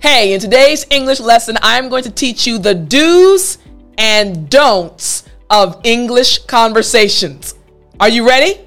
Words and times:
Hey, 0.00 0.32
in 0.32 0.38
today's 0.38 0.86
English 0.90 1.18
lesson, 1.18 1.58
I'm 1.60 1.88
going 1.88 2.04
to 2.04 2.10
teach 2.10 2.46
you 2.46 2.58
the 2.58 2.72
do's 2.72 3.58
and 3.98 4.48
don'ts 4.48 5.24
of 5.50 5.80
English 5.82 6.38
conversations. 6.44 7.56
Are 7.98 8.08
you 8.08 8.24
ready? 8.24 8.60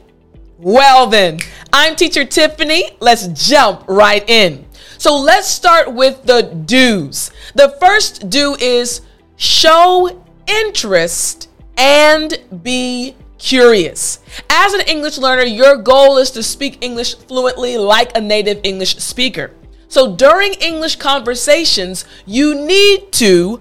Well, 0.57 1.07
then, 1.07 1.39
I'm 1.71 1.95
teacher 1.95 2.25
Tiffany. 2.25 2.97
Let's 2.99 3.27
jump 3.27 3.85
right 3.87 4.29
in. 4.29 4.65
So, 4.97 5.17
let's 5.17 5.47
start 5.47 5.93
with 5.93 6.21
the 6.23 6.41
do's. 6.65 7.31
The 7.55 7.77
first 7.79 8.29
do 8.29 8.57
is 8.59 8.99
show 9.37 10.21
interest 10.47 11.49
and 11.77 12.37
be 12.61 13.15
curious. 13.37 14.19
As 14.49 14.73
an 14.73 14.81
English 14.81 15.17
learner, 15.17 15.43
your 15.43 15.77
goal 15.77 16.17
is 16.17 16.29
to 16.31 16.43
speak 16.43 16.83
English 16.83 17.15
fluently 17.15 17.77
like 17.77 18.17
a 18.17 18.21
native 18.21 18.59
English 18.65 18.97
speaker. 18.97 19.51
So 19.91 20.15
during 20.15 20.53
English 20.53 20.95
conversations, 20.95 22.05
you 22.25 22.55
need 22.55 23.11
to 23.11 23.59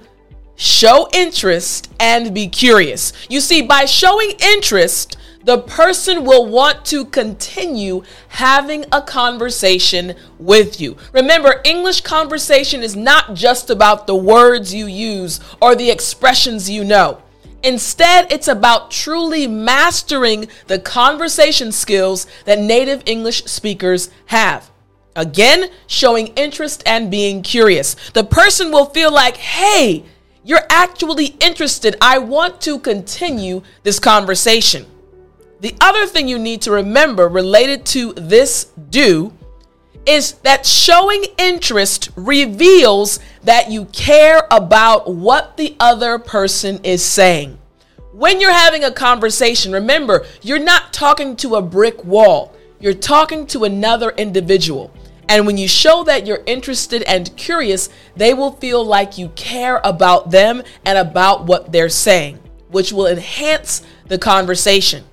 show 0.55 1.09
interest 1.13 1.93
and 1.99 2.33
be 2.33 2.47
curious. 2.47 3.13
You 3.29 3.41
see, 3.41 3.63
by 3.63 3.85
showing 3.85 4.35
interest, 4.39 5.17
the 5.43 5.59
person 5.59 6.25
will 6.25 6.47
want 6.47 6.85
to 6.85 7.07
continue 7.07 8.05
having 8.29 8.85
a 8.93 9.03
conversation 9.03 10.15
with 10.39 10.81
you. 10.81 10.97
Remember, 11.13 11.61
English 11.65 12.03
conversation 12.03 12.85
is 12.85 12.95
not 12.95 13.35
just 13.35 13.69
about 13.69 14.07
the 14.07 14.15
words 14.15 14.73
you 14.73 14.87
use 14.87 15.41
or 15.61 15.75
the 15.75 15.91
expressions 15.91 16.71
you 16.71 16.85
know. 16.85 17.21
Instead, 17.65 18.31
it's 18.31 18.47
about 18.47 18.93
truly 18.93 19.49
mastering 19.49 20.47
the 20.69 20.79
conversation 20.79 21.73
skills 21.73 22.29
that 22.45 22.61
native 22.61 23.03
English 23.05 23.43
speakers 23.47 24.11
have. 24.27 24.71
Again, 25.17 25.71
showing 25.87 26.29
interest 26.29 26.83
and 26.87 27.11
being 27.11 27.43
curious. 27.43 27.97
The 28.11 28.25
person 28.25 28.71
will 28.71 28.87
feel 28.87 29.13
like, 29.13 29.37
hey, 29.37 30.05
you're 30.45 30.67
actually 30.71 31.37
interested. 31.41 31.97
I 32.01 32.19
want 32.19 32.61
to 32.63 32.79
continue 32.79 33.63
this 33.83 33.99
conversation. 33.99 34.87
The 35.61 35.75
other 35.81 36.07
thing 36.07 36.29
you 36.29 36.39
need 36.39 36.63
to 36.63 36.71
remember 36.71 37.29
related 37.29 37.85
to 37.87 38.15
this 38.15 38.67
do 38.89 39.33
is 40.07 40.33
that 40.43 40.65
showing 40.65 41.25
interest 41.37 42.11
reveals 42.17 43.21
that 43.43 43.71
you 43.71 43.85
care 43.87 44.47
about 44.51 45.13
what 45.15 45.57
the 45.57 45.77
other 45.79 46.19
person 46.19 46.81
is 46.83 47.05
saying. 47.05 47.59
When 48.13 48.41
you're 48.41 48.53
having 48.53 48.85
a 48.85 48.91
conversation, 48.91 49.73
remember, 49.73 50.25
you're 50.43 50.59
not 50.59 50.93
talking 50.93 51.37
to 51.37 51.57
a 51.57 51.63
brick 51.63 52.05
wall, 52.05 52.55
you're 52.81 52.95
talking 52.95 53.47
to 53.49 53.65
another 53.65 54.11
individual. 54.11 54.91
And 55.31 55.47
when 55.47 55.57
you 55.57 55.69
show 55.69 56.03
that 56.05 56.27
you're 56.27 56.43
interested 56.45 57.05
and 57.05 57.35
curious, 57.37 57.89
they 58.17 58.35
will 58.35 58.51
feel 58.51 58.85
like 58.85 59.17
you 59.17 59.29
care 59.37 59.81
about 59.85 60.33
them 60.33 60.61
and 60.85 60.99
about 60.99 61.47
what 61.47 61.71
they're 61.71 61.89
saying, 61.89 62.41
which 62.69 62.93
will 62.93 63.07
enhance 63.07 63.83
the 64.09 64.19
conversation. 64.19 65.05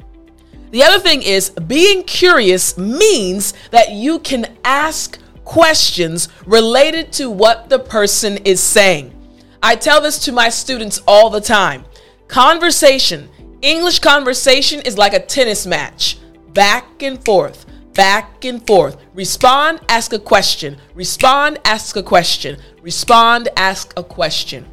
The 0.71 0.81
other 0.81 0.97
thing 0.97 1.21
is 1.21 1.51
being 1.51 2.01
curious 2.01 2.79
means 2.79 3.53
that 3.69 3.91
you 3.91 4.17
can 4.17 4.57
ask 4.65 5.19
questions 5.45 6.29
related 6.47 7.13
to 7.13 7.29
what 7.29 7.69
the 7.69 7.77
person 7.77 8.37
is 8.37 8.59
saying. 8.59 9.13
I 9.61 9.75
tell 9.75 10.01
this 10.01 10.17
to 10.25 10.31
my 10.31 10.49
students 10.49 10.99
all 11.07 11.29
the 11.29 11.41
time. 11.41 11.85
Conversation, 12.27 13.29
English 13.61 13.99
conversation 13.99 14.81
is 14.81 14.97
like 14.97 15.13
a 15.13 15.23
tennis 15.23 15.67
match, 15.67 16.17
back 16.53 17.03
and 17.03 17.23
forth 17.23 17.67
back 17.97 18.45
and 18.45 18.65
forth. 18.65 18.95
Respond, 19.13 19.81
ask 19.89 20.13
a 20.13 20.19
question. 20.19 20.77
Respond, 20.93 21.59
ask 21.65 21.97
a 21.97 22.03
question. 22.03 22.57
Respond, 22.81 23.49
ask 23.57 23.91
a 23.97 24.03
question. 24.03 24.65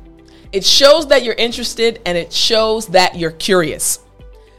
It 0.52 0.64
shows 0.64 1.08
that 1.08 1.24
you're 1.24 1.34
interested 1.34 2.00
and 2.06 2.16
it 2.16 2.32
shows 2.32 2.86
that 2.88 3.16
you're 3.16 3.32
curious. 3.32 4.00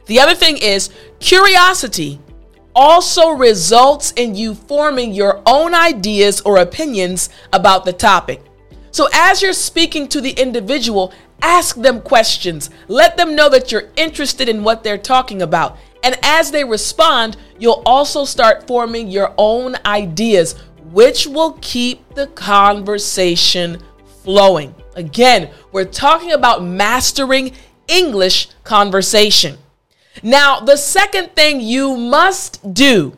The 0.08 0.20
other 0.20 0.36
thing 0.36 0.58
is 0.58 0.90
curiosity 1.20 2.20
also 2.76 3.30
results 3.30 4.12
in 4.18 4.36
you 4.36 4.54
forming 4.54 5.14
your 5.14 5.42
own 5.46 5.74
ideas 5.74 6.42
or 6.42 6.58
opinions 6.58 7.30
about 7.54 7.86
the 7.86 7.94
topic. 7.94 8.42
So, 8.92 9.08
as 9.14 9.42
you're 9.42 9.54
speaking 9.54 10.08
to 10.10 10.22
the 10.22 10.32
individual, 10.32 11.14
ask 11.42 11.76
them 11.76 12.02
questions. 12.02 12.70
Let 12.88 13.18
them 13.18 13.36
know 13.36 13.50
that 13.50 13.72
you're 13.72 13.90
interested 13.96 14.50
in 14.50 14.64
what 14.64 14.84
they're 14.84 14.98
talking 14.98 15.42
about. 15.42 15.78
And 16.04 16.18
as 16.22 16.52
they 16.52 16.64
respond, 16.64 17.38
you'll 17.58 17.84
also 17.86 18.26
start 18.26 18.68
forming 18.68 19.08
your 19.08 19.34
own 19.38 19.76
ideas, 19.86 20.54
which 20.92 21.26
will 21.28 21.58
keep 21.62 22.14
the 22.14 22.28
conversation 22.28 23.82
flowing. 24.24 24.74
Again, 24.96 25.50
we're 25.72 25.86
talking 25.86 26.32
about 26.32 26.64
mastering 26.64 27.54
English 27.88 28.50
conversation. 28.64 29.58
Now, 30.24 30.60
the 30.60 30.78
second 30.78 31.36
thing 31.36 31.60
you 31.60 31.96
must 31.98 32.74
do, 32.74 33.16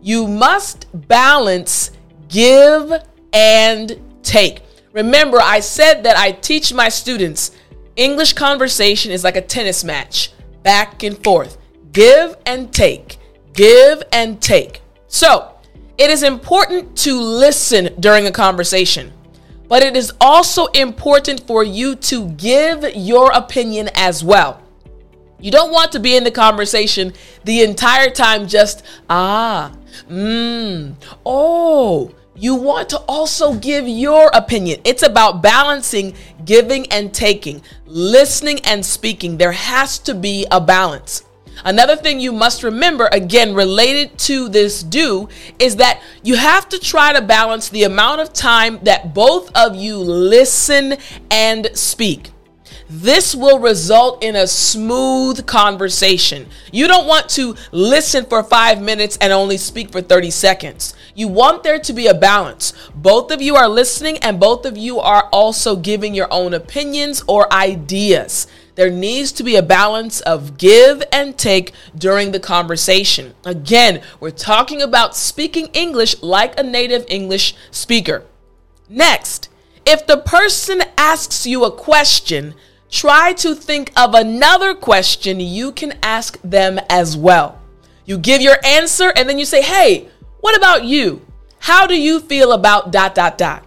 you 0.00 0.26
must 0.26 0.86
balance 1.08 1.90
give 2.28 2.92
and 3.32 4.00
take. 4.22 4.62
Remember, 4.92 5.38
I 5.40 5.60
said 5.60 6.02
that 6.02 6.16
I 6.16 6.32
teach 6.32 6.72
my 6.72 6.88
students 6.88 7.52
English 7.96 8.32
conversation 8.32 9.12
is 9.12 9.24
like 9.24 9.36
a 9.36 9.42
tennis 9.42 9.84
match, 9.84 10.32
back 10.62 11.02
and 11.02 11.22
forth. 11.22 11.58
Give 11.92 12.36
and 12.46 12.72
take. 12.72 13.18
Give 13.52 14.02
and 14.12 14.40
take. 14.40 14.80
So, 15.08 15.54
it 15.98 16.08
is 16.08 16.22
important 16.22 16.96
to 16.98 17.20
listen 17.20 17.90
during 18.00 18.26
a 18.26 18.32
conversation, 18.32 19.12
but 19.68 19.82
it 19.82 19.96
is 19.96 20.12
also 20.20 20.66
important 20.68 21.46
for 21.46 21.62
you 21.62 21.94
to 21.96 22.28
give 22.30 22.84
your 22.96 23.32
opinion 23.32 23.90
as 23.94 24.24
well. 24.24 24.62
You 25.40 25.50
don't 25.50 25.72
want 25.72 25.92
to 25.92 26.00
be 26.00 26.16
in 26.16 26.24
the 26.24 26.30
conversation 26.30 27.12
the 27.44 27.62
entire 27.62 28.10
time 28.10 28.46
just, 28.46 28.84
ah, 29.08 29.72
mmm, 30.08 30.94
oh. 31.26 32.14
You 32.40 32.54
want 32.54 32.88
to 32.88 32.98
also 33.00 33.52
give 33.52 33.86
your 33.86 34.30
opinion. 34.32 34.80
It's 34.84 35.02
about 35.02 35.42
balancing 35.42 36.14
giving 36.46 36.90
and 36.90 37.12
taking, 37.12 37.60
listening 37.84 38.60
and 38.64 38.84
speaking. 38.84 39.36
There 39.36 39.52
has 39.52 39.98
to 39.98 40.14
be 40.14 40.46
a 40.50 40.58
balance. 40.58 41.24
Another 41.66 41.96
thing 41.96 42.18
you 42.18 42.32
must 42.32 42.62
remember, 42.62 43.10
again, 43.12 43.54
related 43.54 44.16
to 44.20 44.48
this 44.48 44.82
do, 44.82 45.28
is 45.58 45.76
that 45.76 46.00
you 46.22 46.34
have 46.36 46.66
to 46.70 46.78
try 46.78 47.12
to 47.12 47.20
balance 47.20 47.68
the 47.68 47.84
amount 47.84 48.22
of 48.22 48.32
time 48.32 48.80
that 48.84 49.12
both 49.12 49.54
of 49.54 49.76
you 49.76 49.98
listen 49.98 50.96
and 51.30 51.68
speak. 51.74 52.30
This 52.92 53.36
will 53.36 53.60
result 53.60 54.24
in 54.24 54.34
a 54.34 54.48
smooth 54.48 55.46
conversation. 55.46 56.48
You 56.72 56.88
don't 56.88 57.06
want 57.06 57.28
to 57.30 57.54
listen 57.70 58.24
for 58.24 58.42
five 58.42 58.82
minutes 58.82 59.16
and 59.20 59.32
only 59.32 59.58
speak 59.58 59.92
for 59.92 60.00
30 60.00 60.32
seconds. 60.32 60.94
You 61.14 61.28
want 61.28 61.62
there 61.62 61.78
to 61.78 61.92
be 61.92 62.08
a 62.08 62.14
balance. 62.14 62.72
Both 62.92 63.30
of 63.30 63.40
you 63.40 63.54
are 63.54 63.68
listening 63.68 64.18
and 64.18 64.40
both 64.40 64.66
of 64.66 64.76
you 64.76 64.98
are 64.98 65.28
also 65.32 65.76
giving 65.76 66.16
your 66.16 66.26
own 66.32 66.52
opinions 66.52 67.22
or 67.28 67.52
ideas. 67.52 68.48
There 68.74 68.90
needs 68.90 69.30
to 69.32 69.44
be 69.44 69.54
a 69.54 69.62
balance 69.62 70.20
of 70.22 70.58
give 70.58 71.00
and 71.12 71.38
take 71.38 71.72
during 71.96 72.32
the 72.32 72.40
conversation. 72.40 73.34
Again, 73.44 74.02
we're 74.18 74.30
talking 74.30 74.82
about 74.82 75.14
speaking 75.14 75.68
English 75.74 76.20
like 76.24 76.58
a 76.58 76.64
native 76.64 77.04
English 77.06 77.54
speaker. 77.70 78.24
Next, 78.88 79.48
if 79.86 80.08
the 80.08 80.16
person 80.16 80.82
asks 80.98 81.46
you 81.46 81.64
a 81.64 81.70
question, 81.70 82.54
try 82.90 83.32
to 83.34 83.54
think 83.54 83.92
of 83.96 84.14
another 84.14 84.74
question 84.74 85.40
you 85.40 85.72
can 85.72 85.98
ask 86.02 86.40
them 86.42 86.80
as 86.88 87.16
well. 87.16 87.60
You 88.04 88.18
give 88.18 88.42
your 88.42 88.56
answer 88.64 89.12
and 89.16 89.28
then 89.28 89.38
you 89.38 89.44
say, 89.44 89.62
hey, 89.62 90.08
what 90.40 90.56
about 90.56 90.84
you? 90.84 91.24
How 91.58 91.86
do 91.86 92.00
you 92.00 92.20
feel 92.20 92.52
about 92.52 92.90
dot, 92.90 93.14
dot, 93.14 93.38
dot? 93.38 93.64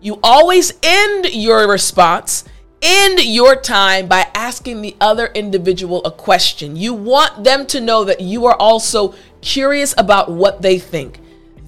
You 0.00 0.18
always 0.22 0.72
end 0.82 1.26
your 1.32 1.68
response 1.68 2.44
end 2.82 3.20
your 3.20 3.54
time 3.54 4.08
by 4.08 4.28
asking 4.34 4.82
the 4.82 4.96
other 5.00 5.26
individual 5.26 6.04
a 6.04 6.10
question. 6.10 6.76
You 6.76 6.92
want 6.92 7.44
them 7.44 7.64
to 7.68 7.80
know 7.80 8.04
that 8.04 8.20
you 8.20 8.44
are 8.46 8.56
also 8.56 9.14
curious 9.40 9.94
about 9.96 10.30
what 10.30 10.60
they 10.60 10.78
think. 10.78 11.20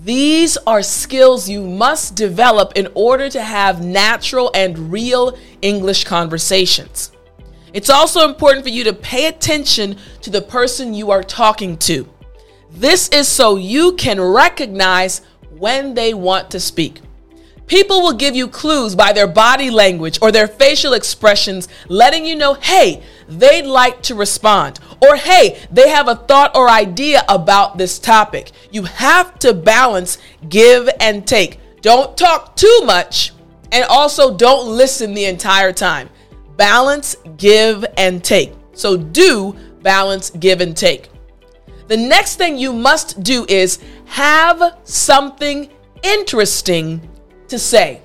These 0.05 0.59
are 0.67 0.83
skills 0.83 1.49
you 1.49 1.63
must 1.63 2.15
develop 2.15 2.75
in 2.77 2.89
order 2.95 3.31
to 3.31 3.41
have 3.41 3.83
natural 3.83 4.51
and 4.55 4.93
real 4.93 5.39
English 5.63 6.05
conversations. 6.05 7.11
It's 7.73 7.89
also 7.89 8.29
important 8.29 8.65
for 8.65 8.69
you 8.69 8.85
to 8.85 8.93
pay 8.93 9.29
attention 9.29 9.97
to 10.21 10.29
the 10.29 10.43
person 10.43 10.93
you 10.93 11.11
are 11.11 11.23
talking 11.23 11.79
to. 11.79 12.07
This 12.71 13.09
is 13.09 13.29
so 13.29 13.57
you 13.57 13.95
can 13.95 14.21
recognize 14.21 15.23
when 15.57 15.95
they 15.95 16.13
want 16.13 16.51
to 16.51 16.61
speak. 16.61 17.01
People 17.67 18.03
will 18.03 18.13
give 18.13 18.37
you 18.37 18.47
clues 18.47 18.95
by 18.95 19.15
their 19.15 19.27
body 19.27 19.71
language 19.71 20.19
or 20.21 20.31
their 20.31 20.49
facial 20.49 20.93
expressions, 20.93 21.67
letting 21.89 22.27
you 22.27 22.37
know, 22.37 22.53
hey, 22.53 23.03
they'd 23.27 23.65
like 23.65 24.03
to 24.03 24.15
respond, 24.15 24.81
or 25.05 25.17
hey, 25.17 25.59
they 25.71 25.89
have 25.89 26.09
a 26.09 26.17
thought 26.17 26.57
or 26.57 26.69
idea 26.69 27.23
about 27.29 27.79
this 27.79 27.99
topic. 27.99 28.53
You 28.71 28.85
have 28.85 29.39
to 29.41 29.53
balance 29.53 30.19
give 30.49 30.89
and 31.01 31.27
take. 31.27 31.59
Don't 31.83 32.17
talk 32.17 32.57
too 32.57 32.81
much 32.85 33.33
And 33.75 33.85
also, 33.91 34.37
don't 34.37 34.69
listen 34.69 35.15
the 35.15 35.25
entire 35.25 35.73
time. 35.73 36.09
Balance, 36.57 37.17
give, 37.37 37.85
and 37.99 38.23
take. 38.23 38.53
So, 38.73 38.97
do 38.97 39.57
balance, 39.83 40.31
give, 40.31 40.61
and 40.61 40.77
take. 40.77 41.11
The 41.89 41.97
next 41.97 42.37
thing 42.37 42.57
you 42.57 42.73
must 42.73 43.25
do 43.25 43.45
is 43.49 43.81
have 44.05 44.79
something 44.85 45.69
interesting 46.05 47.01
to 47.49 47.59
say. 47.59 48.01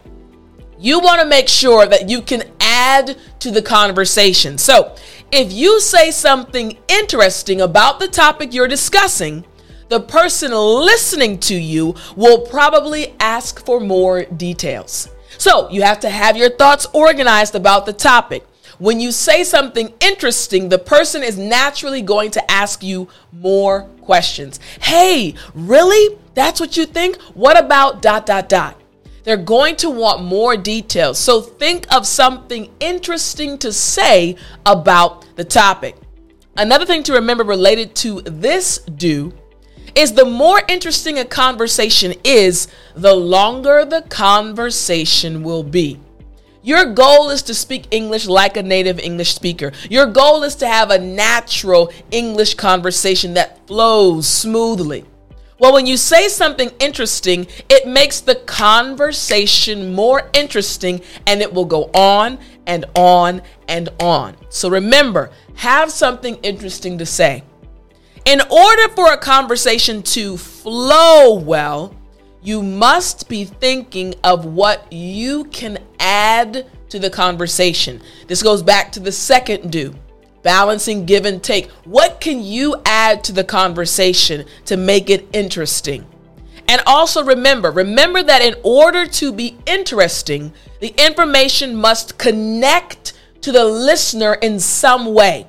You 0.80 1.00
want 1.00 1.22
to 1.22 1.28
make 1.28 1.48
sure 1.48 1.86
that 1.86 2.10
you 2.10 2.24
can 2.24 2.44
add 2.60 3.16
to 3.42 3.52
the 3.52 3.62
conversation. 3.62 4.57
So, 4.57 4.95
if 5.31 5.52
you 5.54 5.80
say 5.80 6.12
something 6.12 6.78
interesting 6.88 7.62
about 7.62 8.00
the 8.00 8.08
topic 8.08 8.54
you're 8.54 8.68
discussing, 8.68 9.46
the 9.90 10.00
person 10.00 10.52
listening 10.52 11.40
to 11.40 11.56
you 11.56 11.96
will 12.16 12.46
probably 12.48 13.16
ask 13.20 13.64
for 13.66 13.80
more 13.80 14.26
details. 14.26 15.10
So, 15.38 15.70
you 15.70 15.81
have 15.84 16.00
to 16.02 16.10
have 16.10 16.38
your 16.38 16.50
thoughts 16.50 16.88
organized 16.94 17.56
about 17.56 17.86
the 17.86 17.94
topic. 17.94 18.46
When 18.78 19.00
you 19.00 19.12
say 19.12 19.44
something 19.44 19.94
interesting, 20.00 20.70
the 20.70 20.80
person 20.80 21.22
is 21.22 21.38
naturally 21.38 22.02
going 22.02 22.31
to 22.31 22.52
ask 22.52 22.81
you 22.81 23.10
more 23.31 23.84
questions. 24.02 24.60
Hey, 24.81 25.36
really? 25.54 26.18
That's 26.34 26.60
what 26.60 26.78
you 26.78 26.86
think? 26.86 27.18
What 27.34 27.60
about 27.60 28.02
dot, 28.02 28.26
dot, 28.26 28.48
dot? 28.50 28.79
They're 29.24 29.38
going 29.38 29.75
to 29.77 29.89
want 29.89 30.24
more 30.24 30.57
details. 30.57 31.19
So 31.19 31.42
think 31.42 31.94
of 31.94 32.07
something 32.07 32.71
interesting 32.80 33.57
to 33.60 33.74
say 33.74 34.36
about 34.66 35.25
the 35.36 35.44
topic. 35.44 35.95
Another 36.57 36.86
thing 36.86 37.04
to 37.04 37.13
remember 37.13 37.44
related 37.44 37.95
to 37.95 38.21
this 38.21 38.80
do 38.80 39.33
is 39.95 40.13
the 40.13 40.25
more 40.25 40.62
interesting 40.68 41.19
a 41.19 41.25
conversation 41.25 42.13
is, 42.24 42.68
the 42.95 43.16
longer 43.16 43.86
the 43.86 44.01
conversation 44.04 45.44
will 45.44 45.63
be. 45.63 46.00
Your 46.62 46.94
goal 46.94 47.30
is 47.30 47.42
to 47.44 47.54
speak 47.54 47.88
English 47.92 48.27
like 48.27 48.57
a 48.57 48.63
native 48.63 49.00
English 49.00 49.33
speaker. 49.33 49.71
Your 49.89 50.06
goal 50.06 50.44
is 50.44 50.56
to 50.56 50.68
have 50.68 50.92
a 50.92 51.00
natural 51.00 51.92
English 52.12 52.56
conversation 52.56 53.33
that 53.36 53.66
flows 53.66 54.27
smoothly. 54.27 55.06
Well, 55.59 55.73
when 55.73 55.85
you 55.85 55.97
say 55.97 56.29
something 56.29 56.71
interesting, 56.79 57.45
it 57.69 57.85
makes 57.85 58.21
the 58.21 58.35
conversation 58.35 59.94
more 59.94 60.29
interesting 60.33 61.01
and 61.27 61.41
it 61.41 61.53
will 61.53 61.65
go 61.65 61.91
on 61.94 62.39
and 62.65 62.85
on 62.95 63.41
and 63.67 63.89
on. 64.00 64.38
So 64.47 64.69
remember, 64.69 65.31
have 65.56 65.91
something 65.91 66.35
interesting 66.44 66.97
to 67.00 67.06
say. 67.06 67.44
In 68.23 68.39
order 68.50 68.88
for 68.89 69.11
a 69.11 69.17
conversation 69.17 70.01
to 70.03 70.38
flow 70.38 71.33
well, 71.33 71.94
you 72.41 72.63
must 72.63 73.27
be 73.27 73.44
thinking 73.44 74.15
of 74.23 74.45
what 74.45 74.91
you 74.94 75.44
can 75.45 75.77
add 76.00 76.67
to 76.88 77.00
the 77.00 77.09
conversation. 77.09 78.01
This 78.27 78.41
goes 78.41 78.63
back 78.63 78.94
to 78.94 79.01
the 79.01 79.11
second 79.11 79.71
do 79.71 79.94
balancing 80.44 81.06
give 81.06 81.25
and 81.25 81.44
take. 81.44 81.69
What 81.86 82.21
can 82.21 82.44
you 82.44 82.75
add 82.86 83.24
to 83.25 83.31
the 83.31 83.44
conversation 83.44 84.45
to 84.65 84.77
make 84.77 85.09
it 85.09 85.27
interesting? 85.33 86.06
And 86.68 86.81
also 86.86 87.24
remember, 87.24 87.71
remember 87.71 88.21
that 88.21 88.44
in 88.44 88.56
order 88.63 89.07
to 89.07 89.33
be 89.33 89.57
interesting, 89.65 90.53
the 90.80 90.94
information 91.03 91.75
must 91.75 92.18
connect 92.18 93.13
to 93.41 93.51
the 93.51 93.65
listener 93.65 94.36
in 94.36 94.59
some 94.59 95.13
way. 95.13 95.47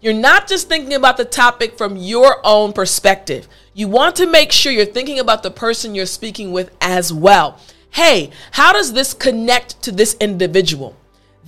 You're 0.00 0.14
not 0.14 0.46
just 0.46 0.68
thinking 0.68 0.94
about 0.94 1.16
the 1.16 1.24
topic 1.24 1.76
from 1.76 1.96
your 1.96 2.40
own 2.44 2.72
perspective. 2.72 3.48
You 3.74 3.88
want 3.88 4.16
to 4.16 4.26
make 4.26 4.52
sure 4.52 4.72
you're 4.72 4.86
thinking 4.86 5.18
about 5.18 5.42
the 5.42 5.50
person 5.50 5.94
you're 5.94 6.06
speaking 6.06 6.52
with 6.52 6.70
as 6.80 7.12
well. 7.12 7.58
Hey, 7.90 8.30
how 8.52 8.72
does 8.72 8.92
this 8.92 9.12
connect 9.12 9.82
to 9.82 9.92
this 9.92 10.14
individual? 10.20 10.96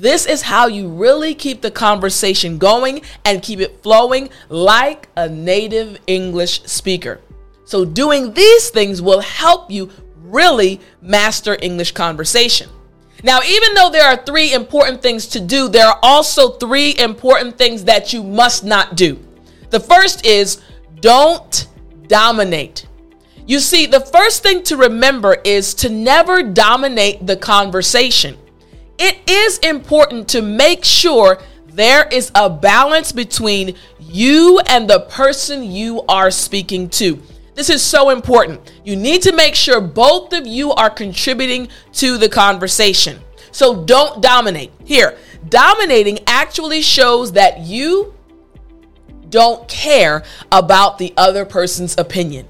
This 0.02 0.26
is 0.26 0.42
how 0.42 0.66
you 0.66 0.88
really 0.88 1.32
keep 1.32 1.60
the 1.60 1.70
conversation 1.70 2.58
going 2.58 3.02
and 3.24 3.40
keep 3.40 3.60
it 3.60 3.84
flowing 3.84 4.30
like 4.48 5.08
a 5.14 5.28
native 5.28 6.00
English 6.08 6.64
speaker. 6.64 7.20
So, 7.66 7.84
doing 7.84 8.34
these 8.34 8.70
things 8.70 9.00
will 9.00 9.20
help 9.20 9.70
you 9.70 9.90
really 10.24 10.80
master 11.00 11.56
English 11.62 11.92
conversation. 11.92 12.68
Now, 13.22 13.42
even 13.42 13.74
though 13.74 13.90
there 13.90 14.04
are 14.04 14.16
three 14.16 14.52
important 14.52 15.02
things 15.02 15.28
to 15.28 15.40
do, 15.40 15.68
there 15.68 15.86
are 15.86 16.00
also 16.02 16.54
three 16.54 16.98
important 16.98 17.56
things 17.56 17.84
that 17.84 18.12
you 18.12 18.24
must 18.24 18.64
not 18.64 18.96
do. 18.96 19.20
The 19.70 19.78
first 19.78 20.26
is 20.26 20.60
don't 20.98 21.68
dominate. 22.08 22.88
You 23.46 23.60
see, 23.60 23.86
the 23.86 24.00
first 24.00 24.42
thing 24.42 24.64
to 24.64 24.76
remember 24.76 25.36
is 25.44 25.74
to 25.74 25.88
never 25.88 26.42
dominate 26.42 27.24
the 27.24 27.36
conversation. 27.36 28.36
It 28.98 29.28
is 29.28 29.58
important 29.58 30.28
to 30.28 30.42
make 30.42 30.84
sure 30.84 31.40
there 31.68 32.06
is 32.08 32.30
a 32.34 32.50
balance 32.50 33.12
between 33.12 33.76
you 33.98 34.60
and 34.66 34.88
the 34.88 35.00
person 35.00 35.64
you 35.64 36.02
are 36.08 36.30
speaking 36.30 36.88
to. 36.90 37.20
This 37.54 37.70
is 37.70 37.82
so 37.82 38.10
important. 38.10 38.72
You 38.84 38.96
need 38.96 39.22
to 39.22 39.32
make 39.32 39.54
sure 39.54 39.80
both 39.80 40.32
of 40.32 40.46
you 40.46 40.72
are 40.72 40.90
contributing 40.90 41.68
to 41.94 42.18
the 42.18 42.28
conversation. 42.28 43.20
So 43.50 43.84
don't 43.84 44.22
dominate. 44.22 44.72
Here, 44.84 45.18
dominating 45.48 46.20
actually 46.26 46.82
shows 46.82 47.32
that 47.32 47.60
you 47.60 48.14
don't 49.28 49.66
care 49.68 50.24
about 50.50 50.98
the 50.98 51.12
other 51.16 51.44
person's 51.44 51.96
opinion. 51.98 52.46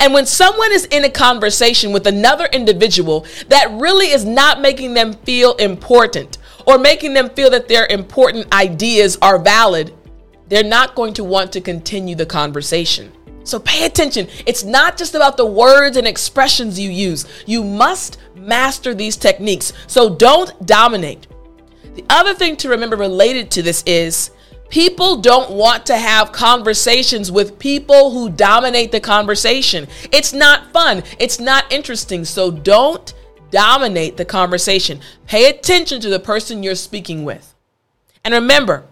And 0.00 0.12
when 0.12 0.26
someone 0.26 0.72
is 0.72 0.86
in 0.86 1.04
a 1.04 1.10
conversation 1.10 1.92
with 1.92 2.06
another 2.06 2.46
individual 2.46 3.26
that 3.48 3.70
really 3.72 4.10
is 4.10 4.24
not 4.24 4.60
making 4.60 4.94
them 4.94 5.12
feel 5.12 5.54
important 5.56 6.38
or 6.66 6.78
making 6.78 7.14
them 7.14 7.30
feel 7.30 7.50
that 7.50 7.68
their 7.68 7.86
important 7.86 8.52
ideas 8.52 9.16
are 9.22 9.38
valid, 9.38 9.94
they're 10.48 10.64
not 10.64 10.94
going 10.94 11.14
to 11.14 11.24
want 11.24 11.52
to 11.52 11.60
continue 11.60 12.14
the 12.14 12.26
conversation. 12.26 13.12
So 13.44 13.60
pay 13.60 13.86
attention. 13.86 14.26
It's 14.44 14.64
not 14.64 14.96
just 14.96 15.14
about 15.14 15.36
the 15.36 15.46
words 15.46 15.96
and 15.96 16.06
expressions 16.06 16.80
you 16.80 16.90
use. 16.90 17.26
You 17.46 17.62
must 17.62 18.18
master 18.34 18.92
these 18.92 19.16
techniques. 19.16 19.72
So 19.86 20.16
don't 20.16 20.66
dominate. 20.66 21.28
The 21.94 22.04
other 22.10 22.34
thing 22.34 22.56
to 22.56 22.68
remember 22.68 22.96
related 22.96 23.50
to 23.52 23.62
this 23.62 23.84
is 23.86 24.32
people 24.68 25.16
don't 25.16 25.50
want 25.50 25.86
to 25.86 25.96
have 25.96 26.32
conversations 26.32 27.30
with 27.30 27.58
people 27.58 28.10
who 28.10 28.28
dominate 28.28 28.92
the 28.92 29.00
conversation. 29.00 29.86
It's 30.12 30.32
not 30.32 30.72
fun, 30.72 31.02
it's 31.18 31.40
not 31.40 31.70
interesting. 31.72 32.24
So 32.24 32.50
don't 32.50 33.12
dominate 33.50 34.16
the 34.16 34.24
conversation. 34.24 35.00
Pay 35.26 35.48
attention 35.48 36.00
to 36.00 36.08
the 36.08 36.20
person 36.20 36.62
you're 36.62 36.74
speaking 36.74 37.24
with. 37.24 37.54
And 38.24 38.34
remember, 38.34 38.84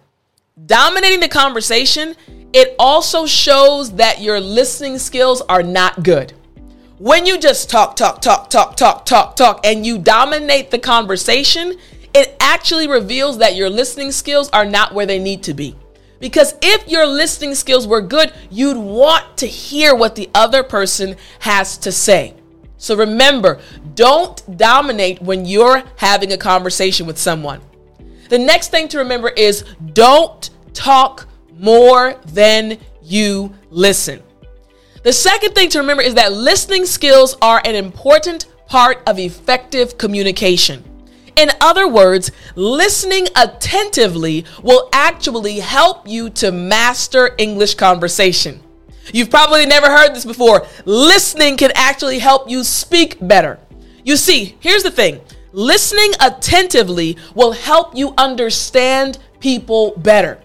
dominating 0.66 1.20
the 1.20 1.28
conversation 1.28 2.14
it 2.54 2.76
also 2.78 3.26
shows 3.26 3.94
that 3.94 4.20
your 4.20 4.38
listening 4.38 5.00
skills 5.00 5.42
are 5.48 5.64
not 5.64 6.04
good. 6.04 6.32
When 6.98 7.26
you 7.26 7.36
just 7.36 7.68
talk, 7.68 7.96
talk, 7.96 8.22
talk, 8.22 8.48
talk, 8.48 8.76
talk, 8.76 9.04
talk, 9.04 9.34
talk, 9.34 9.66
and 9.66 9.84
you 9.84 9.98
dominate 9.98 10.70
the 10.70 10.78
conversation, 10.78 11.76
it 12.14 12.36
actually 12.40 12.86
reveals 12.86 13.38
that 13.38 13.56
your 13.56 13.68
listening 13.68 14.12
skills 14.12 14.48
are 14.50 14.64
not 14.64 14.94
where 14.94 15.06
they 15.06 15.18
need 15.18 15.42
to 15.42 15.54
be. 15.54 15.76
Because 16.20 16.54
if 16.62 16.88
your 16.88 17.06
listening 17.06 17.54
skills 17.54 17.86
were 17.86 18.00
good, 18.00 18.32
you'd 18.50 18.78
want 18.78 19.36
to 19.38 19.46
hear 19.46 19.94
what 19.94 20.14
the 20.14 20.30
other 20.34 20.62
person 20.62 21.16
has 21.40 21.76
to 21.78 21.92
say. 21.92 22.34
So 22.78 22.96
remember, 22.96 23.60
don't 23.94 24.56
dominate 24.56 25.20
when 25.20 25.44
you're 25.44 25.82
having 25.96 26.32
a 26.32 26.38
conversation 26.38 27.06
with 27.06 27.18
someone. 27.18 27.60
The 28.28 28.38
next 28.38 28.70
thing 28.70 28.88
to 28.88 28.98
remember 28.98 29.28
is 29.28 29.64
don't 29.92 30.48
talk 30.72 31.26
more 31.58 32.14
than 32.26 32.78
you 33.02 33.52
listen. 33.70 34.22
The 35.02 35.12
second 35.12 35.54
thing 35.54 35.68
to 35.70 35.78
remember 35.80 36.02
is 36.02 36.14
that 36.14 36.32
listening 36.32 36.86
skills 36.86 37.36
are 37.42 37.60
an 37.64 37.74
important 37.74 38.46
part 38.66 39.02
of 39.06 39.18
effective 39.18 39.98
communication. 39.98 40.82
In 41.36 41.50
other 41.60 41.88
words, 41.88 42.30
listening 42.54 43.26
attentively 43.36 44.44
will 44.62 44.88
actually 44.92 45.60
help 45.60 46.08
you 46.08 46.30
to 46.30 46.52
master 46.52 47.34
English 47.38 47.74
conversation. 47.74 48.60
You've 49.12 49.30
probably 49.30 49.66
never 49.66 49.86
heard 49.86 50.14
this 50.14 50.24
before. 50.24 50.66
Listening 50.84 51.56
can 51.56 51.72
actually 51.74 52.18
help 52.18 52.48
you 52.48 52.64
speak 52.64 53.18
better. 53.20 53.58
You 54.04 54.16
see, 54.16 54.56
here's 54.60 54.82
the 54.82 54.90
thing 54.90 55.20
listening 55.52 56.12
attentively 56.20 57.16
will 57.34 57.52
help 57.52 57.96
you 57.96 58.14
understand 58.18 59.18
people 59.40 59.92
better. 59.98 60.40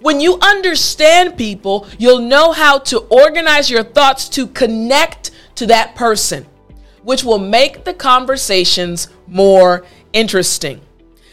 When 0.00 0.20
you 0.20 0.38
understand 0.40 1.36
people, 1.36 1.86
you'll 1.98 2.20
know 2.20 2.52
how 2.52 2.78
to 2.78 3.00
organize 3.10 3.70
your 3.70 3.82
thoughts 3.82 4.28
to 4.30 4.46
connect 4.46 5.30
to 5.56 5.66
that 5.66 5.94
person, 5.94 6.46
which 7.02 7.22
will 7.22 7.38
make 7.38 7.84
the 7.84 7.92
conversations 7.92 9.08
more 9.26 9.84
interesting. 10.12 10.80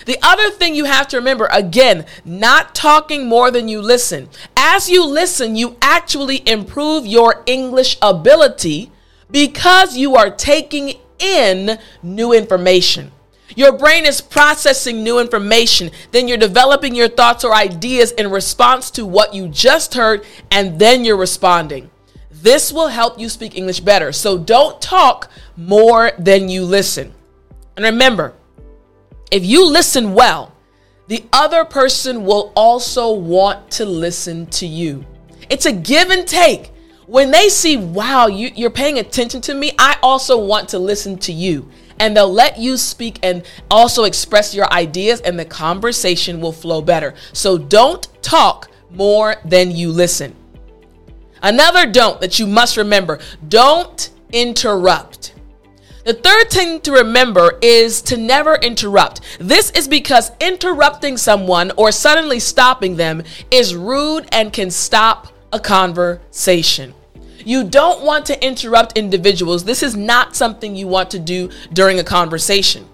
The 0.05 0.17
other 0.23 0.49
thing 0.49 0.73
you 0.73 0.85
have 0.85 1.07
to 1.09 1.17
remember 1.17 1.49
again, 1.51 2.05
not 2.23 2.73
talking 2.73 3.27
more 3.27 3.51
than 3.51 3.67
you 3.67 3.81
listen. 3.81 4.29
As 4.55 4.89
you 4.89 5.05
listen, 5.05 5.55
you 5.55 5.75
actually 5.81 6.47
improve 6.47 7.05
your 7.05 7.43
English 7.45 7.97
ability 8.01 8.89
because 9.29 9.97
you 9.97 10.15
are 10.15 10.29
taking 10.29 10.93
in 11.19 11.77
new 12.01 12.31
information. 12.31 13.11
Your 13.55 13.71
brain 13.71 14.05
is 14.05 14.21
processing 14.21 15.03
new 15.03 15.19
information. 15.19 15.91
Then 16.11 16.27
you're 16.27 16.37
developing 16.37 16.95
your 16.95 17.09
thoughts 17.09 17.43
or 17.43 17.53
ideas 17.53 18.11
in 18.11 18.29
response 18.29 18.91
to 18.91 19.05
what 19.05 19.33
you 19.33 19.47
just 19.47 19.95
heard, 19.95 20.25
and 20.51 20.79
then 20.79 21.03
you're 21.03 21.17
responding. 21.17 21.89
This 22.29 22.71
will 22.71 22.89
help 22.89 23.19
you 23.19 23.29
speak 23.29 23.57
English 23.57 23.79
better. 23.79 24.11
So 24.11 24.37
don't 24.37 24.81
talk 24.81 25.31
more 25.55 26.11
than 26.19 26.49
you 26.49 26.63
listen. 26.63 27.13
And 27.75 27.83
remember, 27.83 28.33
if 29.31 29.45
you 29.45 29.69
listen 29.69 30.13
well, 30.13 30.53
the 31.07 31.23
other 31.31 31.65
person 31.65 32.25
will 32.25 32.51
also 32.55 33.11
want 33.11 33.71
to 33.71 33.85
listen 33.85 34.45
to 34.47 34.67
you. 34.67 35.05
It's 35.49 35.65
a 35.65 35.71
give 35.71 36.09
and 36.09 36.27
take. 36.27 36.71
When 37.05 37.31
they 37.31 37.47
see, 37.47 37.77
wow, 37.77 38.27
you, 38.27 38.65
are 38.65 38.69
paying 38.69 38.99
attention 38.99 39.39
to 39.41 39.53
me, 39.53 39.71
I 39.79 39.97
also 40.03 40.37
want 40.37 40.67
to 40.69 40.79
listen 40.79 41.17
to 41.19 41.31
you. 41.31 41.69
And 41.99 42.15
they'll 42.15 42.31
let 42.31 42.57
you 42.59 42.77
speak 42.77 43.19
and 43.23 43.43
also 43.71 44.03
express 44.03 44.53
your 44.53 44.71
ideas, 44.71 45.21
and 45.21 45.39
the 45.39 45.45
conversation 45.45 46.41
will 46.41 46.51
flow 46.51 46.81
better. 46.81 47.15
So 47.31 47.57
don't 47.57 48.07
talk 48.21 48.69
more 48.91 49.37
than 49.45 49.71
you 49.71 49.91
listen. 49.91 50.35
Another 51.41 51.85
don't 51.85 52.19
that 52.21 52.39
you 52.39 52.47
must 52.47 52.77
remember 52.77 53.19
don't 53.47 54.09
interrupt. 54.31 55.33
The 56.07 56.13
third 56.13 56.49
thing 56.49 56.79
to 56.83 56.93
remember 56.93 57.59
is 57.61 58.01
to 58.03 58.15
never 58.15 58.55
interrupt. 58.55 59.19
This 59.41 59.71
is 59.71 59.89
because 59.89 60.31
interrupting 60.39 61.17
someone 61.17 61.73
or 61.75 61.91
suddenly 61.91 62.39
stopping 62.39 62.95
them 62.95 63.23
is 63.51 63.75
rude 63.75 64.25
and 64.31 64.53
can 64.53 64.71
stop 64.71 65.27
a 65.51 65.59
conversation. 65.59 66.93
You 67.43 67.65
don't 67.65 68.05
want 68.05 68.25
to 68.27 68.41
interrupt 68.41 68.97
individuals. 68.97 69.65
This 69.65 69.83
is 69.83 69.97
not 69.97 70.33
something 70.33 70.77
you 70.77 70.87
want 70.87 71.11
to 71.11 71.19
do 71.19 71.49
during 71.73 71.99
a 71.99 72.05
conversation. 72.05 72.87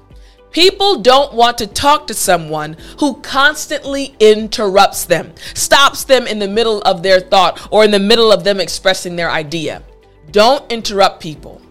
People 0.49 0.99
don't 0.99 1.35
want 1.35 1.59
to 1.59 1.67
talk 1.67 2.07
to 2.07 2.15
someone 2.15 2.77
who 2.97 3.21
constantly 3.21 4.15
interrupts 4.19 5.05
them, 5.05 5.35
stops 5.53 6.03
them 6.03 6.25
in 6.25 6.39
the 6.39 6.47
middle 6.47 6.81
of 6.81 7.03
their 7.03 7.19
thought 7.19 7.67
or 7.69 7.85
in 7.85 7.91
the 7.91 7.99
middle 7.99 8.31
of 8.31 8.43
them 8.43 8.59
expressing 8.59 9.15
their 9.15 9.29
idea. 9.29 9.83
Don't 10.31 10.71
interrupt 10.71 11.21
people. 11.21 11.62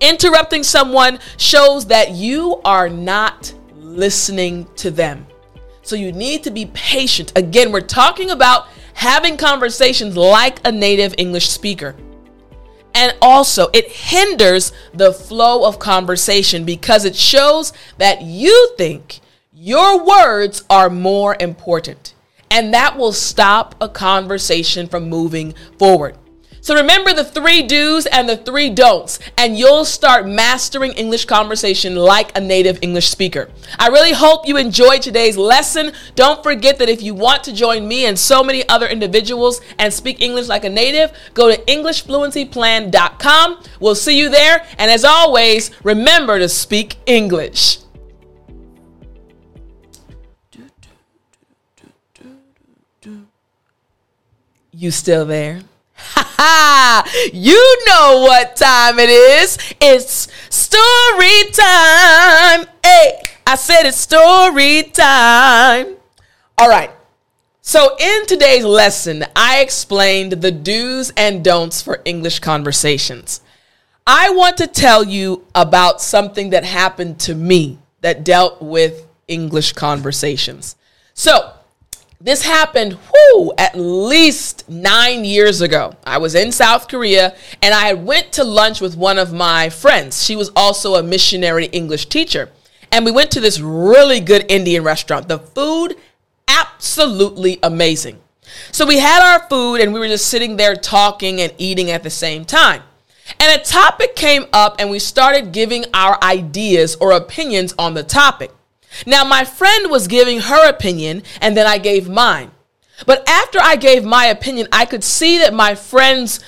Interrupting 0.00 0.62
someone 0.62 1.18
shows 1.36 1.86
that 1.86 2.12
you 2.12 2.60
are 2.64 2.88
not 2.88 3.52
listening 3.74 4.66
to 4.76 4.90
them. 4.90 5.26
So 5.82 5.96
you 5.96 6.12
need 6.12 6.42
to 6.44 6.50
be 6.50 6.66
patient. 6.66 7.32
Again, 7.36 7.72
we're 7.72 7.80
talking 7.80 8.30
about 8.30 8.68
having 8.94 9.36
conversations 9.36 10.16
like 10.16 10.66
a 10.66 10.72
native 10.72 11.14
English 11.18 11.48
speaker. 11.48 11.96
And 12.94 13.16
also, 13.22 13.68
it 13.72 13.90
hinders 13.90 14.72
the 14.92 15.12
flow 15.12 15.66
of 15.66 15.78
conversation 15.78 16.64
because 16.64 17.04
it 17.04 17.14
shows 17.14 17.72
that 17.98 18.22
you 18.22 18.74
think 18.76 19.20
your 19.52 20.04
words 20.04 20.64
are 20.70 20.90
more 20.90 21.36
important. 21.38 22.14
And 22.50 22.74
that 22.74 22.96
will 22.96 23.12
stop 23.12 23.74
a 23.80 23.88
conversation 23.88 24.88
from 24.88 25.08
moving 25.08 25.54
forward. 25.78 26.16
So 26.62 26.74
remember 26.74 27.14
the 27.14 27.24
three 27.24 27.62
do's 27.62 28.04
and 28.06 28.28
the 28.28 28.36
three 28.36 28.68
don'ts, 28.68 29.18
and 29.38 29.58
you'll 29.58 29.86
start 29.86 30.26
mastering 30.26 30.92
English 30.92 31.24
conversation 31.24 31.96
like 31.96 32.36
a 32.36 32.40
native 32.40 32.78
English 32.82 33.08
speaker. 33.08 33.48
I 33.78 33.88
really 33.88 34.12
hope 34.12 34.46
you 34.46 34.58
enjoyed 34.58 35.00
today's 35.02 35.38
lesson. 35.38 35.92
Don't 36.16 36.42
forget 36.42 36.78
that 36.78 36.88
if 36.90 37.02
you 37.02 37.14
want 37.14 37.44
to 37.44 37.52
join 37.52 37.88
me 37.88 38.04
and 38.04 38.18
so 38.18 38.44
many 38.44 38.68
other 38.68 38.86
individuals 38.86 39.60
and 39.78 39.92
speak 39.92 40.20
English 40.20 40.48
like 40.48 40.64
a 40.64 40.68
native, 40.68 41.12
go 41.32 41.50
to 41.50 41.56
EnglishFluencyPlan.com. 41.64 43.62
We'll 43.80 43.94
see 43.94 44.18
you 44.18 44.28
there. 44.28 44.66
And 44.78 44.90
as 44.90 45.04
always, 45.04 45.70
remember 45.82 46.38
to 46.38 46.48
speak 46.48 46.96
English. 47.06 47.78
You 54.72 54.90
still 54.90 55.26
there? 55.26 55.62
you 57.32 57.78
know 57.86 58.20
what 58.22 58.56
time 58.56 58.98
it 58.98 59.10
is. 59.10 59.58
It's 59.80 60.28
story 60.48 61.50
time. 61.52 62.66
Hey, 62.82 63.22
I 63.46 63.56
said 63.56 63.86
it's 63.86 63.96
story 63.96 64.84
time. 64.84 65.96
All 66.58 66.68
right. 66.68 66.90
So, 67.62 67.96
in 68.00 68.26
today's 68.26 68.64
lesson, 68.64 69.24
I 69.36 69.60
explained 69.60 70.32
the 70.32 70.50
do's 70.50 71.10
and 71.16 71.44
don'ts 71.44 71.80
for 71.80 72.00
English 72.04 72.40
conversations. 72.40 73.42
I 74.06 74.30
want 74.30 74.56
to 74.56 74.66
tell 74.66 75.04
you 75.04 75.46
about 75.54 76.00
something 76.00 76.50
that 76.50 76.64
happened 76.64 77.20
to 77.20 77.34
me 77.34 77.78
that 78.00 78.24
dealt 78.24 78.60
with 78.60 79.06
English 79.28 79.74
conversations. 79.74 80.74
So, 81.14 81.52
this 82.20 82.42
happened, 82.42 82.98
whoo, 83.12 83.52
at 83.56 83.78
least 83.78 84.68
nine 84.68 85.24
years 85.24 85.62
ago. 85.62 85.94
I 86.04 86.18
was 86.18 86.34
in 86.34 86.52
South 86.52 86.86
Korea 86.86 87.34
and 87.62 87.72
I 87.72 87.94
went 87.94 88.32
to 88.32 88.44
lunch 88.44 88.82
with 88.82 88.94
one 88.94 89.18
of 89.18 89.32
my 89.32 89.70
friends. 89.70 90.22
She 90.22 90.36
was 90.36 90.50
also 90.54 90.96
a 90.96 91.02
missionary 91.02 91.66
English 91.66 92.06
teacher. 92.06 92.50
And 92.92 93.06
we 93.06 93.10
went 93.10 93.30
to 93.32 93.40
this 93.40 93.58
really 93.58 94.20
good 94.20 94.44
Indian 94.50 94.84
restaurant. 94.84 95.28
The 95.28 95.38
food, 95.38 95.96
absolutely 96.46 97.58
amazing. 97.62 98.20
So 98.70 98.84
we 98.84 98.98
had 98.98 99.22
our 99.22 99.48
food 99.48 99.80
and 99.80 99.94
we 99.94 100.00
were 100.00 100.08
just 100.08 100.26
sitting 100.26 100.56
there 100.56 100.74
talking 100.74 101.40
and 101.40 101.54
eating 101.56 101.90
at 101.90 102.02
the 102.02 102.10
same 102.10 102.44
time. 102.44 102.82
And 103.38 103.58
a 103.58 103.64
topic 103.64 104.14
came 104.14 104.44
up 104.52 104.76
and 104.78 104.90
we 104.90 104.98
started 104.98 105.52
giving 105.52 105.86
our 105.94 106.18
ideas 106.22 106.96
or 106.96 107.12
opinions 107.12 107.74
on 107.78 107.94
the 107.94 108.02
topic. 108.02 108.50
Now, 109.06 109.24
my 109.24 109.44
friend 109.44 109.90
was 109.90 110.08
giving 110.08 110.40
her 110.40 110.68
opinion, 110.68 111.22
and 111.40 111.56
then 111.56 111.66
I 111.66 111.78
gave 111.78 112.08
mine. 112.08 112.50
But 113.06 113.28
after 113.28 113.58
I 113.60 113.76
gave 113.76 114.04
my 114.04 114.26
opinion, 114.26 114.68
I 114.72 114.84
could 114.84 115.04
see 115.04 115.38
that 115.38 115.54
my 115.54 115.74
friend's 115.74 116.40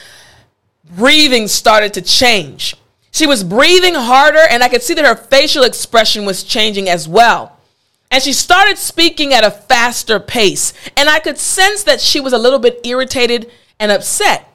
breathing 0.85 1.49
started 1.49 1.95
to 1.95 2.03
change. 2.03 2.77
She 3.11 3.27
was 3.27 3.45
breathing 3.45 3.95
harder, 3.95 4.43
and 4.51 4.63
I 4.63 4.69
could 4.69 4.83
see 4.83 4.95
that 4.95 5.05
her 5.05 5.15
facial 5.15 5.65
expression 5.65 6.25
was 6.25 6.45
changing 6.45 6.89
as 6.89 7.09
well. 7.09 7.59
And 8.11 8.23
she 8.23 8.33
started 8.33 8.77
speaking 8.77 9.33
at 9.33 9.45
a 9.45 9.51
faster 9.51 10.21
pace, 10.21 10.75
and 10.97 11.09
I 11.09 11.19
could 11.19 11.39
sense 11.39 11.85
that 11.85 12.01
she 12.01 12.21
was 12.21 12.33
a 12.33 12.39
little 12.39 12.59
bit 12.59 12.81
irritated 12.85 13.51
and 13.79 13.91
upset. 13.91 14.49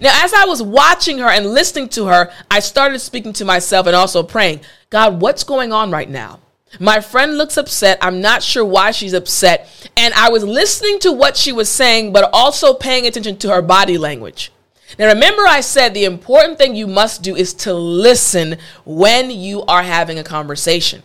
Now, 0.00 0.24
as 0.24 0.32
I 0.32 0.44
was 0.44 0.62
watching 0.62 1.18
her 1.18 1.28
and 1.28 1.46
listening 1.46 1.88
to 1.90 2.06
her, 2.06 2.32
I 2.50 2.60
started 2.60 2.98
speaking 3.00 3.32
to 3.34 3.44
myself 3.44 3.86
and 3.86 3.94
also 3.94 4.22
praying, 4.22 4.60
God, 4.90 5.20
what's 5.20 5.44
going 5.44 5.72
on 5.72 5.90
right 5.90 6.08
now? 6.08 6.40
My 6.80 7.00
friend 7.00 7.38
looks 7.38 7.56
upset. 7.56 7.98
I'm 8.00 8.20
not 8.20 8.42
sure 8.42 8.64
why 8.64 8.90
she's 8.90 9.12
upset. 9.12 9.68
And 9.96 10.12
I 10.14 10.28
was 10.28 10.44
listening 10.44 10.98
to 11.00 11.12
what 11.12 11.36
she 11.36 11.52
was 11.52 11.68
saying, 11.68 12.12
but 12.12 12.28
also 12.32 12.74
paying 12.74 13.06
attention 13.06 13.36
to 13.38 13.50
her 13.50 13.62
body 13.62 13.98
language. 13.98 14.50
Now, 14.98 15.08
remember, 15.08 15.42
I 15.46 15.60
said 15.60 15.92
the 15.92 16.04
important 16.04 16.58
thing 16.58 16.74
you 16.74 16.86
must 16.86 17.22
do 17.22 17.34
is 17.34 17.54
to 17.54 17.74
listen 17.74 18.58
when 18.84 19.30
you 19.30 19.62
are 19.62 19.82
having 19.82 20.18
a 20.18 20.24
conversation. 20.24 21.02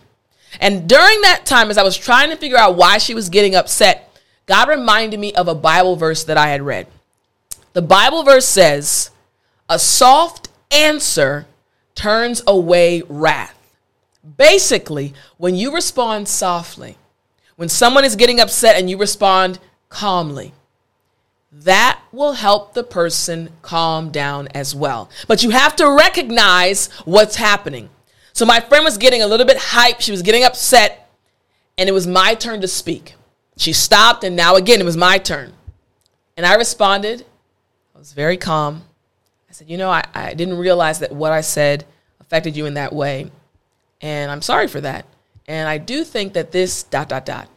And 0.60 0.88
during 0.88 1.20
that 1.22 1.42
time, 1.44 1.70
as 1.70 1.78
I 1.78 1.82
was 1.82 1.96
trying 1.96 2.30
to 2.30 2.36
figure 2.36 2.58
out 2.58 2.76
why 2.76 2.98
she 2.98 3.14
was 3.14 3.28
getting 3.28 3.54
upset, 3.54 4.12
God 4.46 4.68
reminded 4.68 5.20
me 5.20 5.32
of 5.34 5.48
a 5.48 5.54
Bible 5.54 5.96
verse 5.96 6.24
that 6.24 6.36
I 6.36 6.48
had 6.48 6.62
read. 6.62 6.86
The 7.72 7.82
Bible 7.82 8.24
verse 8.24 8.46
says, 8.46 9.10
A 9.68 9.78
soft 9.78 10.48
answer 10.70 11.46
turns 11.94 12.42
away 12.46 13.02
wrath. 13.08 13.56
Basically, 14.36 15.14
when 15.38 15.54
you 15.54 15.74
respond 15.74 16.28
softly, 16.28 16.96
when 17.56 17.68
someone 17.68 18.04
is 18.04 18.16
getting 18.16 18.40
upset 18.40 18.76
and 18.76 18.88
you 18.88 18.98
respond 18.98 19.58
calmly, 19.88 20.52
that 21.52 22.00
will 22.12 22.32
help 22.32 22.74
the 22.74 22.84
person 22.84 23.50
calm 23.62 24.10
down 24.10 24.48
as 24.48 24.74
well. 24.74 25.10
But 25.26 25.42
you 25.42 25.50
have 25.50 25.74
to 25.76 25.90
recognize 25.90 26.88
what's 27.04 27.36
happening. 27.36 27.90
So 28.32 28.46
my 28.46 28.60
friend 28.60 28.84
was 28.84 28.98
getting 28.98 29.22
a 29.22 29.26
little 29.26 29.46
bit 29.46 29.58
hyped, 29.58 30.00
she 30.00 30.12
was 30.12 30.22
getting 30.22 30.44
upset, 30.44 31.10
and 31.76 31.88
it 31.88 31.92
was 31.92 32.06
my 32.06 32.34
turn 32.34 32.60
to 32.60 32.68
speak. 32.68 33.14
She 33.56 33.72
stopped, 33.72 34.22
and 34.22 34.36
now 34.36 34.54
again, 34.56 34.80
it 34.80 34.84
was 34.84 34.96
my 34.96 35.18
turn. 35.18 35.52
And 36.36 36.46
I 36.46 36.54
responded. 36.54 37.26
I 37.94 37.98
was 37.98 38.12
very 38.12 38.36
calm. 38.36 38.84
I 39.48 39.52
said, 39.52 39.68
You 39.68 39.76
know, 39.76 39.90
I, 39.90 40.04
I 40.14 40.34
didn't 40.34 40.56
realize 40.56 41.00
that 41.00 41.12
what 41.12 41.32
I 41.32 41.40
said 41.40 41.84
affected 42.20 42.56
you 42.56 42.66
in 42.66 42.74
that 42.74 42.92
way. 42.92 43.30
And 44.00 44.30
I'm 44.30 44.42
sorry 44.42 44.66
for 44.66 44.80
that. 44.80 45.06
And 45.46 45.68
I 45.68 45.78
do 45.78 46.04
think 46.04 46.32
that 46.34 46.52
this 46.52 46.82
dot, 46.82 47.08
dot, 47.08 47.26
dot. 47.26 47.48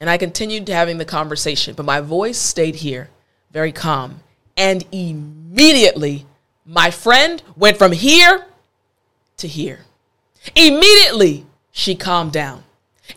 And 0.00 0.08
I 0.08 0.16
continued 0.16 0.68
having 0.68 0.98
the 0.98 1.04
conversation, 1.04 1.74
but 1.74 1.84
my 1.84 2.00
voice 2.00 2.38
stayed 2.38 2.76
here, 2.76 3.10
very 3.50 3.72
calm. 3.72 4.20
And 4.56 4.84
immediately, 4.92 6.26
my 6.64 6.90
friend 6.90 7.42
went 7.56 7.76
from 7.76 7.92
here 7.92 8.46
to 9.38 9.48
here. 9.48 9.80
Immediately, 10.54 11.46
she 11.70 11.94
calmed 11.94 12.32
down. 12.32 12.64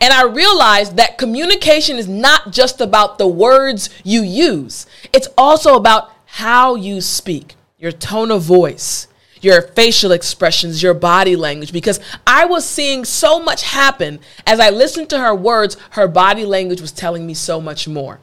And 0.00 0.12
I 0.12 0.24
realized 0.24 0.96
that 0.96 1.18
communication 1.18 1.98
is 1.98 2.08
not 2.08 2.50
just 2.50 2.80
about 2.80 3.18
the 3.18 3.28
words 3.28 3.90
you 4.02 4.22
use, 4.22 4.86
it's 5.12 5.28
also 5.38 5.76
about 5.76 6.10
how 6.24 6.74
you 6.74 7.00
speak, 7.00 7.54
your 7.78 7.92
tone 7.92 8.30
of 8.30 8.42
voice, 8.42 9.06
your 9.44 9.62
facial 9.62 10.12
expressions, 10.12 10.82
your 10.82 10.94
body 10.94 11.36
language, 11.36 11.72
because 11.72 12.00
I 12.26 12.46
was 12.46 12.64
seeing 12.64 13.04
so 13.04 13.38
much 13.38 13.62
happen 13.62 14.20
as 14.46 14.58
I 14.58 14.70
listened 14.70 15.10
to 15.10 15.18
her 15.18 15.34
words. 15.34 15.76
Her 15.90 16.08
body 16.08 16.44
language 16.44 16.80
was 16.80 16.92
telling 16.92 17.26
me 17.26 17.34
so 17.34 17.60
much 17.60 17.86
more. 17.86 18.20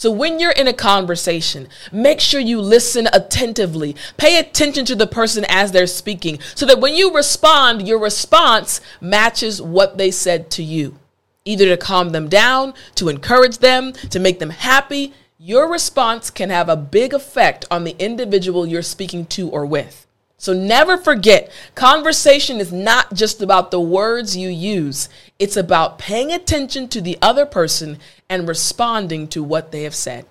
So 0.00 0.10
when 0.10 0.40
you're 0.40 0.52
in 0.52 0.66
a 0.66 0.72
conversation, 0.72 1.68
make 1.92 2.20
sure 2.20 2.40
you 2.40 2.58
listen 2.58 3.06
attentively. 3.12 3.94
Pay 4.16 4.38
attention 4.38 4.86
to 4.86 4.94
the 4.94 5.06
person 5.06 5.44
as 5.46 5.72
they're 5.72 5.86
speaking 5.86 6.38
so 6.54 6.64
that 6.64 6.80
when 6.80 6.94
you 6.94 7.14
respond, 7.14 7.86
your 7.86 7.98
response 7.98 8.80
matches 9.02 9.60
what 9.60 9.98
they 9.98 10.10
said 10.10 10.50
to 10.52 10.62
you. 10.62 10.98
Either 11.44 11.66
to 11.66 11.76
calm 11.76 12.12
them 12.12 12.30
down, 12.30 12.72
to 12.94 13.10
encourage 13.10 13.58
them, 13.58 13.92
to 13.92 14.18
make 14.18 14.38
them 14.38 14.48
happy. 14.48 15.12
Your 15.36 15.70
response 15.70 16.30
can 16.30 16.48
have 16.48 16.70
a 16.70 16.76
big 16.76 17.12
effect 17.12 17.66
on 17.70 17.84
the 17.84 17.96
individual 17.98 18.66
you're 18.66 18.80
speaking 18.80 19.26
to 19.26 19.50
or 19.50 19.66
with. 19.66 20.06
So 20.40 20.54
never 20.54 20.96
forget, 20.96 21.52
conversation 21.74 22.60
is 22.60 22.72
not 22.72 23.12
just 23.12 23.42
about 23.42 23.70
the 23.70 23.78
words 23.78 24.38
you 24.38 24.48
use. 24.48 25.10
It's 25.38 25.54
about 25.54 25.98
paying 25.98 26.32
attention 26.32 26.88
to 26.88 27.02
the 27.02 27.18
other 27.20 27.44
person 27.44 27.98
and 28.26 28.48
responding 28.48 29.28
to 29.28 29.42
what 29.44 29.70
they 29.70 29.82
have 29.82 29.94
said. 29.94 30.24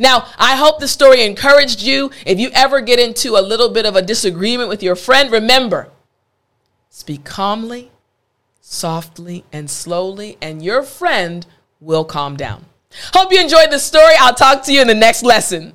Now, 0.00 0.26
I 0.36 0.56
hope 0.56 0.80
the 0.80 0.88
story 0.88 1.22
encouraged 1.22 1.80
you. 1.80 2.10
If 2.26 2.40
you 2.40 2.50
ever 2.52 2.80
get 2.80 2.98
into 2.98 3.36
a 3.36 3.40
little 3.40 3.68
bit 3.68 3.86
of 3.86 3.94
a 3.94 4.02
disagreement 4.02 4.68
with 4.68 4.82
your 4.82 4.96
friend, 4.96 5.30
remember, 5.30 5.90
speak 6.90 7.22
calmly, 7.22 7.92
softly, 8.60 9.44
and 9.52 9.70
slowly, 9.70 10.38
and 10.42 10.64
your 10.64 10.82
friend 10.82 11.46
will 11.78 12.04
calm 12.04 12.36
down. 12.36 12.64
Hope 13.14 13.30
you 13.30 13.40
enjoyed 13.40 13.70
the 13.70 13.78
story. 13.78 14.14
I'll 14.18 14.34
talk 14.34 14.64
to 14.64 14.72
you 14.72 14.80
in 14.80 14.88
the 14.88 14.94
next 14.96 15.22
lesson. 15.22 15.74